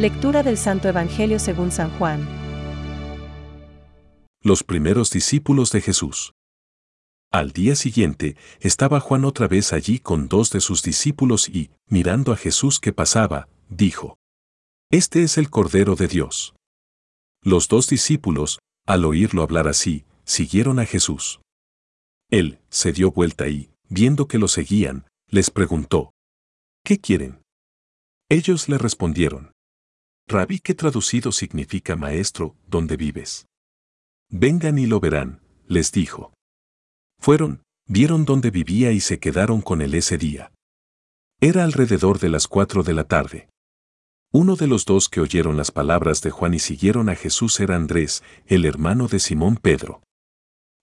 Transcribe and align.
Lectura 0.00 0.42
del 0.42 0.56
Santo 0.56 0.88
Evangelio 0.88 1.38
según 1.38 1.70
San 1.70 1.90
Juan. 1.98 2.26
Los 4.42 4.64
primeros 4.64 5.10
discípulos 5.10 5.72
de 5.72 5.82
Jesús. 5.82 6.32
Al 7.30 7.52
día 7.52 7.76
siguiente, 7.76 8.38
estaba 8.60 8.98
Juan 9.00 9.26
otra 9.26 9.46
vez 9.46 9.74
allí 9.74 9.98
con 9.98 10.26
dos 10.26 10.48
de 10.52 10.62
sus 10.62 10.82
discípulos 10.82 11.50
y, 11.50 11.70
mirando 11.86 12.32
a 12.32 12.38
Jesús 12.38 12.80
que 12.80 12.94
pasaba, 12.94 13.50
dijo, 13.68 14.16
Este 14.90 15.22
es 15.22 15.36
el 15.36 15.50
Cordero 15.50 15.96
de 15.96 16.08
Dios. 16.08 16.54
Los 17.42 17.68
dos 17.68 17.86
discípulos, 17.86 18.58
al 18.86 19.04
oírlo 19.04 19.42
hablar 19.42 19.68
así, 19.68 20.06
siguieron 20.24 20.78
a 20.78 20.86
Jesús. 20.86 21.42
Él 22.30 22.58
se 22.70 22.92
dio 22.94 23.10
vuelta 23.12 23.48
y, 23.48 23.68
viendo 23.90 24.28
que 24.28 24.38
lo 24.38 24.48
seguían, 24.48 25.04
les 25.28 25.50
preguntó, 25.50 26.14
¿Qué 26.86 26.98
quieren? 26.98 27.42
Ellos 28.30 28.70
le 28.70 28.78
respondieron, 28.78 29.52
Rabí 30.30 30.60
que 30.60 30.74
traducido 30.74 31.32
significa 31.32 31.96
maestro, 31.96 32.54
¿dónde 32.68 32.96
vives? 32.96 33.48
Vengan 34.28 34.78
y 34.78 34.86
lo 34.86 35.00
verán, 35.00 35.40
les 35.66 35.90
dijo. 35.90 36.32
Fueron, 37.18 37.64
vieron 37.88 38.24
dónde 38.24 38.52
vivía 38.52 38.92
y 38.92 39.00
se 39.00 39.18
quedaron 39.18 39.60
con 39.60 39.82
él 39.82 39.92
ese 39.92 40.18
día. 40.18 40.52
Era 41.40 41.64
alrededor 41.64 42.20
de 42.20 42.28
las 42.28 42.46
cuatro 42.46 42.84
de 42.84 42.94
la 42.94 43.08
tarde. 43.08 43.48
Uno 44.32 44.54
de 44.54 44.68
los 44.68 44.84
dos 44.84 45.08
que 45.08 45.20
oyeron 45.20 45.56
las 45.56 45.72
palabras 45.72 46.22
de 46.22 46.30
Juan 46.30 46.54
y 46.54 46.60
siguieron 46.60 47.08
a 47.08 47.16
Jesús 47.16 47.58
era 47.58 47.74
Andrés, 47.74 48.22
el 48.46 48.66
hermano 48.66 49.08
de 49.08 49.18
Simón 49.18 49.56
Pedro. 49.56 50.00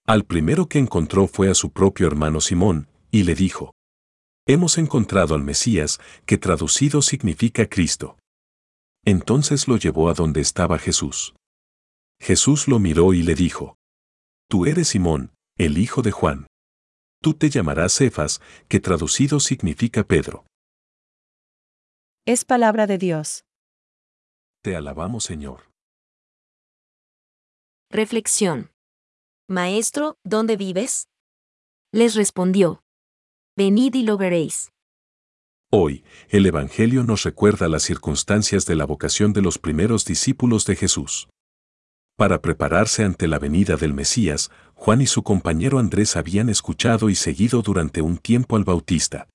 Al 0.06 0.26
primero 0.26 0.68
que 0.68 0.80
encontró 0.80 1.26
fue 1.26 1.50
a 1.50 1.54
su 1.54 1.72
propio 1.72 2.08
hermano 2.08 2.42
Simón, 2.42 2.90
y 3.12 3.24
le 3.24 3.34
dijo, 3.34 3.74
Hemos 4.46 4.78
encontrado 4.78 5.36
al 5.36 5.44
Mesías, 5.44 6.02
que 6.26 6.38
traducido 6.38 7.02
significa 7.02 7.66
Cristo. 7.70 8.18
Entonces 9.08 9.70
lo 9.70 9.78
llevó 9.78 10.10
a 10.10 10.14
donde 10.14 10.42
estaba 10.42 10.78
Jesús. 10.78 11.34
Jesús 12.20 12.68
lo 12.68 12.78
miró 12.78 13.14
y 13.14 13.24
le 13.24 13.36
dijo, 13.36 13.78
Tú 14.50 14.66
eres 14.66 14.90
Simón, 14.90 15.32
el 15.58 15.78
hijo 15.78 16.02
de 16.02 16.12
Juan. 16.12 16.46
Tú 17.22 17.34
te 17.34 17.50
llamarás 17.50 17.94
Cefas, 17.94 18.42
que 18.68 18.82
traducido 18.82 19.40
significa 19.40 20.04
Pedro. 20.04 20.46
Es 22.26 22.44
palabra 22.44 22.86
de 22.86 22.98
Dios. 22.98 23.46
Te 24.62 24.76
alabamos 24.76 25.24
Señor. 25.24 25.72
Reflexión. 27.90 28.74
Maestro, 29.48 30.18
¿dónde 30.26 30.58
vives? 30.58 31.08
Les 31.94 32.14
respondió. 32.14 32.82
Venid 33.56 33.96
y 33.96 34.04
lo 34.04 34.18
veréis. 34.18 34.74
Hoy, 35.70 36.06
el 36.30 36.46
Evangelio 36.46 37.04
nos 37.04 37.24
recuerda 37.24 37.68
las 37.68 37.84
circunstancias 37.84 38.66
de 38.66 38.76
la 38.76 38.86
vocación 38.86 39.34
de 39.34 39.42
los 39.42 39.58
primeros 39.58 40.06
discípulos 40.06 40.66
de 40.66 40.78
Jesús. 40.78 41.28
Para 42.16 42.42
prepararse 42.42 43.04
ante 43.04 43.28
la 43.28 43.38
venida 43.38 43.76
del 43.76 43.94
Mesías, 43.94 44.50
Juan 44.76 45.02
y 45.02 45.08
su 45.08 45.24
compañero 45.24 45.78
Andrés 45.78 46.16
habían 46.16 46.48
escuchado 46.48 47.10
y 47.10 47.16
seguido 47.16 47.62
durante 47.64 48.02
un 48.02 48.18
tiempo 48.18 48.56
al 48.56 48.64
Bautista. 48.64 49.28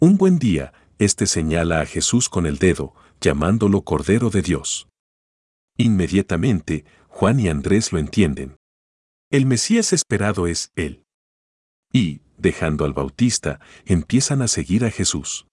Un 0.00 0.16
buen 0.16 0.40
día, 0.40 0.72
éste 0.98 1.26
señala 1.26 1.80
a 1.80 1.86
Jesús 1.86 2.28
con 2.28 2.46
el 2.46 2.58
dedo, 2.58 2.92
llamándolo 3.20 3.82
Cordero 3.82 4.30
de 4.30 4.42
Dios. 4.42 4.88
Inmediatamente, 5.76 6.84
Juan 7.06 7.38
y 7.38 7.48
Andrés 7.48 7.92
lo 7.92 8.00
entienden. 8.00 8.56
El 9.30 9.46
Mesías 9.46 9.92
esperado 9.92 10.48
es 10.48 10.72
Él. 10.74 11.04
Y, 11.92 12.22
dejando 12.38 12.84
al 12.84 12.92
Bautista, 12.92 13.60
empiezan 13.86 14.42
a 14.42 14.48
seguir 14.48 14.84
a 14.84 14.90
Jesús. 14.90 15.46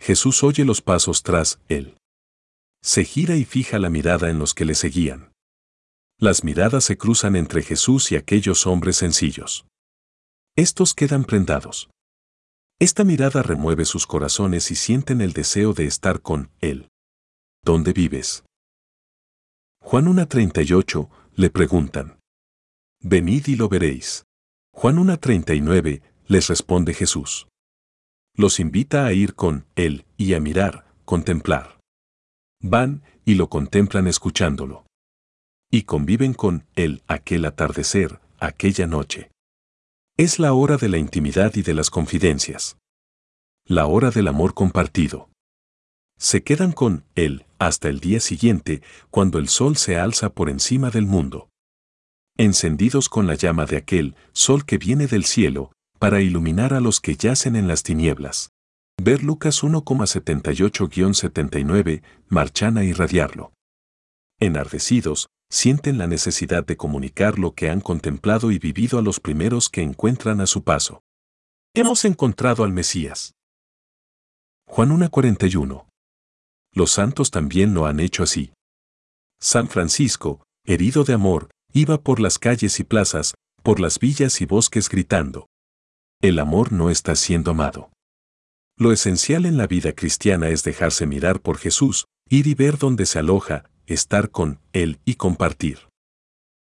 Jesús 0.00 0.42
oye 0.42 0.64
los 0.64 0.80
pasos 0.80 1.22
tras 1.22 1.60
Él. 1.68 1.98
Se 2.82 3.04
gira 3.04 3.36
y 3.36 3.44
fija 3.44 3.78
la 3.78 3.90
mirada 3.90 4.30
en 4.30 4.38
los 4.38 4.54
que 4.54 4.64
le 4.64 4.74
seguían. 4.74 5.32
Las 6.18 6.42
miradas 6.42 6.84
se 6.84 6.96
cruzan 6.96 7.36
entre 7.36 7.62
Jesús 7.62 8.10
y 8.10 8.16
aquellos 8.16 8.66
hombres 8.66 8.96
sencillos. 8.96 9.66
Estos 10.56 10.94
quedan 10.94 11.24
prendados. 11.24 11.90
Esta 12.78 13.04
mirada 13.04 13.42
remueve 13.42 13.84
sus 13.84 14.06
corazones 14.06 14.70
y 14.70 14.74
sienten 14.74 15.20
el 15.20 15.34
deseo 15.34 15.74
de 15.74 15.84
estar 15.84 16.22
con 16.22 16.50
Él. 16.60 16.88
¿Dónde 17.62 17.92
vives? 17.92 18.42
Juan 19.82 20.06
1.38 20.06 21.10
le 21.34 21.50
preguntan. 21.50 22.18
Venid 23.02 23.48
y 23.48 23.56
lo 23.56 23.68
veréis. 23.68 24.24
Juan 24.72 24.96
1.39 24.96 26.02
les 26.26 26.48
responde 26.48 26.94
Jesús. 26.94 27.49
Los 28.34 28.60
invita 28.60 29.06
a 29.06 29.12
ir 29.12 29.34
con 29.34 29.66
Él 29.76 30.04
y 30.16 30.34
a 30.34 30.40
mirar, 30.40 30.86
contemplar. 31.04 31.78
Van 32.62 33.02
y 33.24 33.34
lo 33.34 33.48
contemplan 33.48 34.06
escuchándolo. 34.06 34.86
Y 35.70 35.82
conviven 35.82 36.34
con 36.34 36.66
Él 36.74 37.02
aquel 37.06 37.44
atardecer, 37.44 38.20
aquella 38.38 38.86
noche. 38.86 39.30
Es 40.16 40.38
la 40.38 40.52
hora 40.52 40.76
de 40.76 40.88
la 40.88 40.98
intimidad 40.98 41.54
y 41.54 41.62
de 41.62 41.74
las 41.74 41.90
confidencias. 41.90 42.76
La 43.64 43.86
hora 43.86 44.10
del 44.10 44.28
amor 44.28 44.54
compartido. 44.54 45.30
Se 46.18 46.42
quedan 46.42 46.72
con 46.72 47.04
Él 47.14 47.46
hasta 47.58 47.88
el 47.88 48.00
día 48.00 48.20
siguiente, 48.20 48.82
cuando 49.10 49.38
el 49.38 49.48
sol 49.48 49.76
se 49.76 49.96
alza 49.96 50.30
por 50.30 50.50
encima 50.50 50.90
del 50.90 51.06
mundo. 51.06 51.48
Encendidos 52.36 53.08
con 53.08 53.26
la 53.26 53.34
llama 53.34 53.64
de 53.66 53.76
aquel 53.76 54.14
sol 54.32 54.64
que 54.64 54.78
viene 54.78 55.06
del 55.06 55.24
cielo, 55.24 55.72
para 56.00 56.20
iluminar 56.22 56.72
a 56.72 56.80
los 56.80 56.98
que 56.98 57.14
yacen 57.14 57.56
en 57.56 57.68
las 57.68 57.82
tinieblas. 57.82 58.52
Ver 59.00 59.22
Lucas 59.22 59.62
1,78-79, 59.62 62.02
marchan 62.26 62.78
a 62.78 62.84
irradiarlo. 62.84 63.52
Enardecidos, 64.40 65.28
sienten 65.50 65.98
la 65.98 66.06
necesidad 66.06 66.64
de 66.64 66.78
comunicar 66.78 67.38
lo 67.38 67.52
que 67.52 67.68
han 67.68 67.82
contemplado 67.82 68.50
y 68.50 68.58
vivido 68.58 68.98
a 68.98 69.02
los 69.02 69.20
primeros 69.20 69.68
que 69.68 69.82
encuentran 69.82 70.40
a 70.40 70.46
su 70.46 70.64
paso. 70.64 71.02
Hemos 71.74 72.06
encontrado 72.06 72.64
al 72.64 72.72
Mesías. 72.72 73.34
Juan 74.66 74.98
1,41. 74.98 75.86
Los 76.72 76.92
santos 76.92 77.30
también 77.30 77.74
lo 77.74 77.84
han 77.84 78.00
hecho 78.00 78.22
así. 78.22 78.54
San 79.38 79.68
Francisco, 79.68 80.42
herido 80.64 81.04
de 81.04 81.12
amor, 81.12 81.50
iba 81.74 82.00
por 82.00 82.20
las 82.20 82.38
calles 82.38 82.80
y 82.80 82.84
plazas, 82.84 83.34
por 83.62 83.80
las 83.80 83.98
villas 83.98 84.40
y 84.40 84.46
bosques 84.46 84.88
gritando. 84.88 85.49
El 86.22 86.38
amor 86.38 86.70
no 86.70 86.90
está 86.90 87.16
siendo 87.16 87.52
amado. 87.52 87.90
Lo 88.76 88.92
esencial 88.92 89.46
en 89.46 89.56
la 89.56 89.66
vida 89.66 89.94
cristiana 89.94 90.50
es 90.50 90.62
dejarse 90.62 91.06
mirar 91.06 91.40
por 91.40 91.56
Jesús, 91.56 92.04
ir 92.28 92.46
y 92.46 92.54
ver 92.54 92.76
dónde 92.76 93.06
se 93.06 93.18
aloja, 93.18 93.70
estar 93.86 94.30
con 94.30 94.60
Él 94.74 95.00
y 95.06 95.14
compartir. 95.14 95.88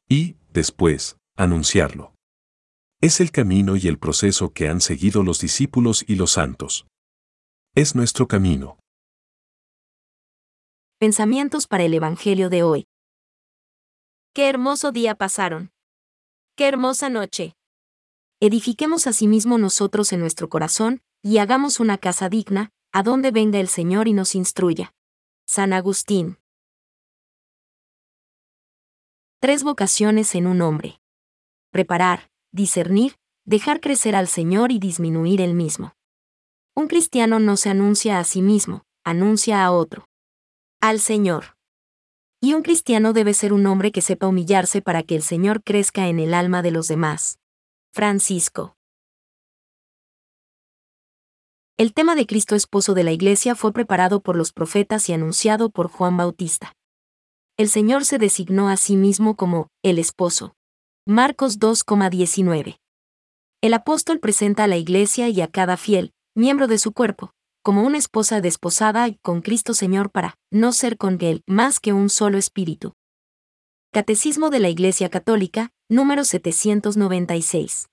Y, 0.08 0.36
después, 0.50 1.18
anunciarlo. 1.36 2.14
Es 3.00 3.20
el 3.20 3.30
camino 3.30 3.76
y 3.76 3.86
el 3.86 3.96
proceso 3.96 4.52
que 4.52 4.68
han 4.68 4.80
seguido 4.80 5.22
los 5.22 5.38
discípulos 5.38 6.04
y 6.08 6.16
los 6.16 6.32
santos. 6.32 6.88
Es 7.76 7.94
nuestro 7.94 8.26
camino. 8.26 8.80
Pensamientos 10.98 11.68
para 11.68 11.84
el 11.84 11.94
Evangelio 11.94 12.50
de 12.50 12.64
hoy. 12.64 12.86
Qué 14.32 14.48
hermoso 14.48 14.90
día 14.90 15.14
pasaron. 15.14 15.70
Qué 16.56 16.66
hermosa 16.66 17.08
noche. 17.08 17.54
Edifiquemos 18.46 19.06
asimismo 19.06 19.56
nosotros 19.56 20.12
en 20.12 20.20
nuestro 20.20 20.50
corazón, 20.50 21.00
y 21.22 21.38
hagamos 21.38 21.80
una 21.80 21.96
casa 21.96 22.28
digna, 22.28 22.72
a 22.92 23.02
donde 23.02 23.30
venga 23.30 23.58
el 23.58 23.68
Señor 23.68 24.06
y 24.06 24.12
nos 24.12 24.34
instruya. 24.34 24.92
San 25.46 25.72
Agustín. 25.72 26.36
Tres 29.40 29.64
vocaciones 29.64 30.34
en 30.34 30.46
un 30.46 30.60
hombre. 30.60 31.00
Preparar, 31.70 32.30
discernir, 32.52 33.16
dejar 33.46 33.80
crecer 33.80 34.14
al 34.14 34.28
Señor 34.28 34.72
y 34.72 34.78
disminuir 34.78 35.40
el 35.40 35.54
mismo. 35.54 35.94
Un 36.74 36.86
cristiano 36.86 37.40
no 37.40 37.56
se 37.56 37.70
anuncia 37.70 38.18
a 38.18 38.24
sí 38.24 38.42
mismo, 38.42 38.84
anuncia 39.04 39.64
a 39.64 39.72
otro. 39.72 40.04
Al 40.82 41.00
Señor. 41.00 41.56
Y 42.42 42.52
un 42.52 42.60
cristiano 42.60 43.14
debe 43.14 43.32
ser 43.32 43.54
un 43.54 43.66
hombre 43.66 43.90
que 43.90 44.02
sepa 44.02 44.26
humillarse 44.26 44.82
para 44.82 45.02
que 45.02 45.16
el 45.16 45.22
Señor 45.22 45.62
crezca 45.64 46.08
en 46.08 46.18
el 46.18 46.34
alma 46.34 46.60
de 46.60 46.72
los 46.72 46.88
demás. 46.88 47.38
Francisco. 47.94 48.76
El 51.78 51.94
tema 51.94 52.14
de 52.14 52.26
Cristo 52.26 52.54
esposo 52.54 52.92
de 52.92 53.04
la 53.04 53.12
Iglesia 53.12 53.54
fue 53.54 53.72
preparado 53.72 54.20
por 54.20 54.36
los 54.36 54.52
profetas 54.52 55.08
y 55.08 55.12
anunciado 55.14 55.70
por 55.70 55.88
Juan 55.88 56.16
Bautista 56.16 56.74
el 57.56 57.68
Señor 57.68 58.04
se 58.04 58.18
designó 58.18 58.68
a 58.68 58.76
sí 58.76 58.96
mismo 58.96 59.36
como 59.36 59.68
el 59.84 60.00
esposo. 60.00 60.56
Marcos 61.06 61.60
2,19. 61.60 62.78
El 63.60 63.74
apóstol 63.74 64.18
presenta 64.18 64.64
a 64.64 64.66
la 64.66 64.76
iglesia 64.76 65.28
y 65.28 65.40
a 65.40 65.46
cada 65.46 65.76
fiel, 65.76 66.12
miembro 66.34 66.66
de 66.66 66.78
su 66.78 66.92
cuerpo, 66.92 67.30
como 67.62 67.84
una 67.84 67.98
esposa 67.98 68.40
desposada 68.40 69.08
con 69.22 69.40
Cristo 69.40 69.72
Señor 69.72 70.10
para 70.10 70.34
no 70.50 70.72
ser 70.72 70.96
con 70.96 71.18
él 71.20 71.44
más 71.46 71.78
que 71.78 71.92
un 71.92 72.10
solo 72.10 72.38
espíritu. 72.38 72.92
Catecismo 73.92 74.50
de 74.50 74.58
la 74.58 74.68
Iglesia 74.68 75.08
Católica, 75.08 75.70
número 75.88 76.24
796. 76.24 77.88